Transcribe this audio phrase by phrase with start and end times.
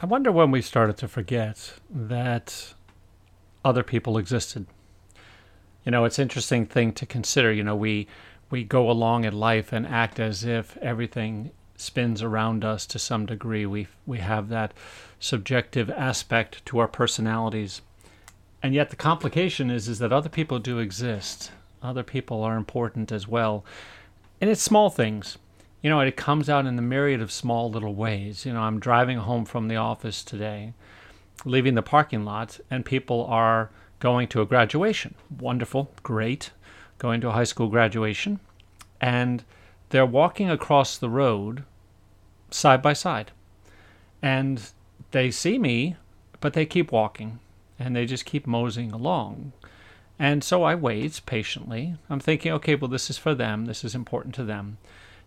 [0.00, 2.74] I wonder when we started to forget that
[3.64, 4.66] other people existed.
[5.84, 7.52] You know, it's an interesting thing to consider.
[7.52, 8.06] You know, we
[8.48, 13.26] we go along in life and act as if everything spins around us to some
[13.26, 13.66] degree.
[13.66, 14.72] We we have that
[15.18, 17.82] subjective aspect to our personalities.
[18.62, 21.50] And yet the complication is is that other people do exist.
[21.82, 23.64] Other people are important as well.
[24.40, 25.38] And it's small things
[25.82, 28.44] you know, it comes out in the myriad of small little ways.
[28.44, 30.72] You know, I'm driving home from the office today,
[31.44, 33.70] leaving the parking lot, and people are
[34.00, 35.14] going to a graduation.
[35.38, 36.50] Wonderful, great,
[36.98, 38.40] going to a high school graduation.
[39.00, 39.44] And
[39.90, 41.64] they're walking across the road
[42.50, 43.30] side by side.
[44.20, 44.70] And
[45.12, 45.96] they see me,
[46.40, 47.38] but they keep walking
[47.78, 49.52] and they just keep moseying along.
[50.18, 51.94] And so I wait patiently.
[52.10, 53.66] I'm thinking, okay, well, this is for them.
[53.66, 54.78] This is important to them.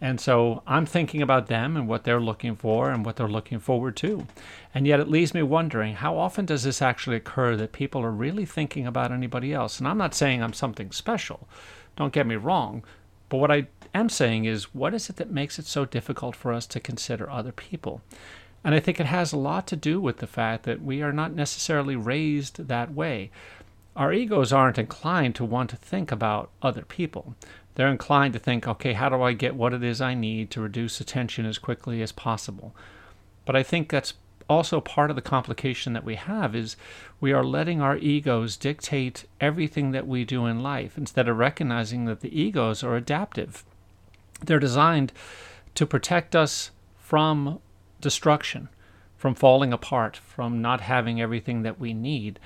[0.00, 3.58] And so I'm thinking about them and what they're looking for and what they're looking
[3.58, 4.26] forward to.
[4.74, 8.10] And yet it leaves me wondering how often does this actually occur that people are
[8.10, 9.78] really thinking about anybody else?
[9.78, 11.48] And I'm not saying I'm something special,
[11.96, 12.82] don't get me wrong.
[13.28, 16.52] But what I am saying is, what is it that makes it so difficult for
[16.52, 18.02] us to consider other people?
[18.62, 21.12] And I think it has a lot to do with the fact that we are
[21.12, 23.30] not necessarily raised that way.
[23.96, 27.36] Our egos aren't inclined to want to think about other people
[27.74, 30.60] they're inclined to think, okay, how do I get what it is I need to
[30.60, 32.74] reduce attention as quickly as possible?
[33.44, 34.14] But I think that's
[34.48, 36.76] also part of the complication that we have is
[37.20, 42.04] we are letting our egos dictate everything that we do in life instead of recognizing
[42.04, 43.64] that the egos are adaptive.
[44.44, 45.12] They're designed
[45.74, 47.60] to protect us from
[48.00, 48.68] destruction,
[49.16, 52.38] from falling apart, from not having everything that we need.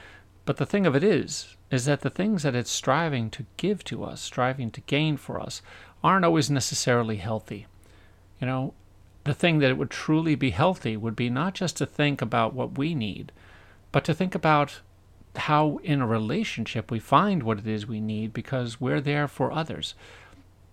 [0.49, 3.85] But the thing of it is, is that the things that it's striving to give
[3.85, 5.61] to us, striving to gain for us,
[6.03, 7.67] aren't always necessarily healthy.
[8.41, 8.73] You know,
[9.25, 12.55] the thing that it would truly be healthy would be not just to think about
[12.55, 13.31] what we need,
[13.93, 14.81] but to think about
[15.37, 19.53] how in a relationship we find what it is we need because we're there for
[19.53, 19.95] others.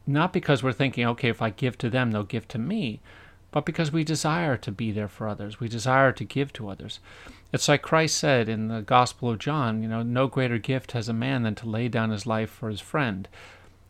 [0.07, 3.01] Not because we're thinking, okay, if I give to them, they'll give to me,
[3.55, 5.61] but because we desire to be there for others.
[5.61, 6.99] We desire to give to others.
[7.53, 11.07] It's like Christ said in the Gospel of John, you know, no greater gift has
[11.07, 13.29] a man than to lay down his life for his friend.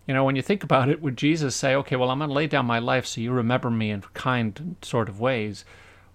[0.06, 2.36] You know, when you think about it, would Jesus say, okay, well, I'm going to
[2.36, 5.66] lay down my life so you remember me in kind sort of ways?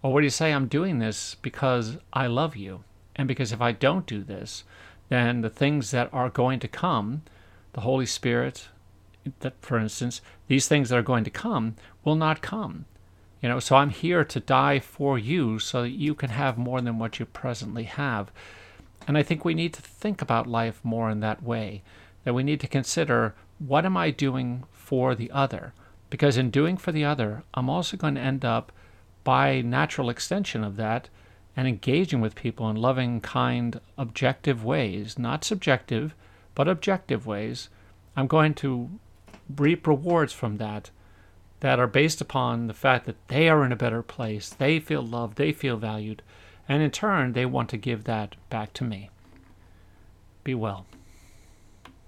[0.00, 2.84] Or would he say, I'm doing this because I love you?
[3.16, 4.62] And because if I don't do this,
[5.08, 7.22] then the things that are going to come,
[7.72, 8.68] the Holy Spirit,
[9.40, 11.74] that, for instance, these things that are going to come
[12.04, 12.84] will not come.
[13.42, 16.80] You know, so I'm here to die for you so that you can have more
[16.80, 18.30] than what you presently have.
[19.08, 21.82] And I think we need to think about life more in that way.
[22.24, 25.72] That we need to consider what am I doing for the other?
[26.10, 28.72] Because in doing for the other, I'm also going to end up,
[29.24, 31.08] by natural extension of that,
[31.56, 36.14] and engaging with people in loving, kind, objective ways, not subjective,
[36.54, 37.68] but objective ways.
[38.16, 38.90] I'm going to
[39.56, 40.90] reap rewards from that
[41.60, 45.02] that are based upon the fact that they are in a better place, they feel
[45.02, 46.22] loved, they feel valued,
[46.68, 49.10] and in turn, they want to give that back to me.
[50.44, 50.86] Be well.